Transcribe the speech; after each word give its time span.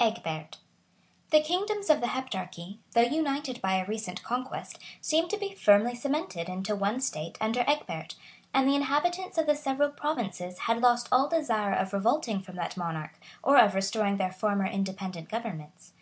EGBERT. 0.00 0.58
[Sidenote: 1.30 1.30
827.] 1.30 1.30
The 1.30 1.46
kingdoms 1.46 1.90
of 1.90 2.00
the 2.00 2.08
Heptarchy, 2.08 2.78
though 2.90 3.02
united 3.16 3.62
by 3.62 3.74
a 3.76 3.86
recent 3.86 4.20
conquest, 4.24 4.80
seemed 5.00 5.30
to 5.30 5.36
be 5.38 5.54
firmly 5.54 5.94
cemented 5.94 6.48
into 6.48 6.74
one 6.74 7.00
state 7.00 7.38
under 7.40 7.62
Egbert; 7.68 8.16
and 8.52 8.68
the 8.68 8.74
inhabitants 8.74 9.38
of 9.38 9.46
the 9.46 9.54
several 9.54 9.90
provinces 9.90 10.58
had 10.58 10.80
lost 10.82 11.08
all 11.12 11.28
desire 11.28 11.72
of 11.72 11.92
revolting 11.92 12.40
from 12.40 12.56
that 12.56 12.76
monarch, 12.76 13.20
or 13.44 13.58
of 13.58 13.76
restoring 13.76 14.16
their 14.16 14.32
former 14.32 14.66
independent 14.66 15.28
governments. 15.28 15.92